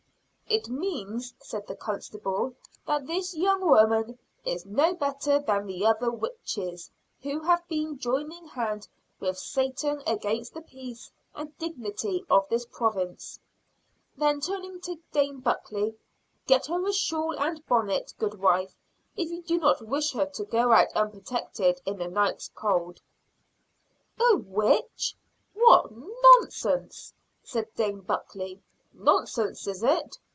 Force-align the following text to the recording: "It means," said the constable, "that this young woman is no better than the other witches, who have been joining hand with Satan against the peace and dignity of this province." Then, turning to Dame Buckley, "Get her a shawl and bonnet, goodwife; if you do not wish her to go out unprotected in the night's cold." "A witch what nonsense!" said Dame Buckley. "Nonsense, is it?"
"It 0.53 0.67
means," 0.67 1.33
said 1.41 1.65
the 1.65 1.77
constable, 1.77 2.55
"that 2.85 3.07
this 3.07 3.33
young 3.33 3.61
woman 3.65 4.19
is 4.43 4.65
no 4.65 4.93
better 4.93 5.39
than 5.39 5.65
the 5.65 5.85
other 5.85 6.11
witches, 6.11 6.91
who 7.23 7.39
have 7.39 7.65
been 7.69 7.97
joining 7.97 8.49
hand 8.49 8.89
with 9.21 9.37
Satan 9.37 10.03
against 10.05 10.53
the 10.53 10.59
peace 10.61 11.09
and 11.33 11.57
dignity 11.57 12.25
of 12.29 12.49
this 12.49 12.65
province." 12.65 13.39
Then, 14.17 14.41
turning 14.41 14.81
to 14.81 14.99
Dame 15.13 15.39
Buckley, 15.39 15.95
"Get 16.47 16.65
her 16.65 16.85
a 16.85 16.91
shawl 16.91 17.39
and 17.39 17.65
bonnet, 17.65 18.13
goodwife; 18.19 18.75
if 19.15 19.29
you 19.29 19.41
do 19.43 19.57
not 19.57 19.81
wish 19.87 20.11
her 20.11 20.25
to 20.25 20.43
go 20.43 20.73
out 20.73 20.91
unprotected 20.93 21.79
in 21.85 21.97
the 21.97 22.09
night's 22.09 22.49
cold." 22.53 22.99
"A 24.19 24.35
witch 24.35 25.15
what 25.53 25.93
nonsense!" 25.93 27.13
said 27.41 27.73
Dame 27.75 28.01
Buckley. 28.01 28.61
"Nonsense, 28.93 29.65
is 29.65 29.81
it?" 29.81 30.17